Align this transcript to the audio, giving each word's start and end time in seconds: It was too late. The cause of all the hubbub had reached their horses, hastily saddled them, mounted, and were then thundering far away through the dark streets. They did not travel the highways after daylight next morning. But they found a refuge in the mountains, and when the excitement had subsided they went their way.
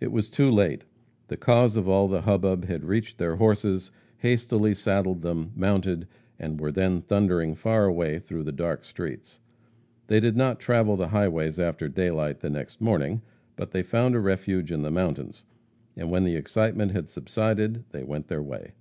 It 0.00 0.10
was 0.10 0.28
too 0.28 0.50
late. 0.50 0.84
The 1.28 1.36
cause 1.36 1.76
of 1.76 1.88
all 1.88 2.08
the 2.08 2.22
hubbub 2.22 2.64
had 2.64 2.82
reached 2.84 3.18
their 3.18 3.36
horses, 3.36 3.92
hastily 4.18 4.74
saddled 4.74 5.22
them, 5.22 5.52
mounted, 5.54 6.08
and 6.40 6.58
were 6.60 6.72
then 6.72 7.02
thundering 7.02 7.54
far 7.54 7.84
away 7.84 8.18
through 8.18 8.42
the 8.42 8.50
dark 8.50 8.84
streets. 8.84 9.38
They 10.08 10.18
did 10.18 10.36
not 10.36 10.58
travel 10.58 10.96
the 10.96 11.06
highways 11.10 11.60
after 11.60 11.88
daylight 11.88 12.42
next 12.42 12.80
morning. 12.80 13.22
But 13.54 13.70
they 13.70 13.84
found 13.84 14.16
a 14.16 14.18
refuge 14.18 14.72
in 14.72 14.82
the 14.82 14.90
mountains, 14.90 15.44
and 15.96 16.10
when 16.10 16.24
the 16.24 16.34
excitement 16.34 16.90
had 16.90 17.08
subsided 17.08 17.84
they 17.92 18.02
went 18.02 18.26
their 18.26 18.42
way. 18.42 18.72